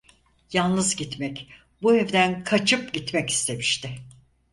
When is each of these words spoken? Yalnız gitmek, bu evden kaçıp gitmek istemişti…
Yalnız 0.53 0.95
gitmek, 0.95 1.47
bu 1.81 1.95
evden 1.95 2.43
kaçıp 2.43 2.93
gitmek 2.93 3.29
istemişti… 3.29 3.89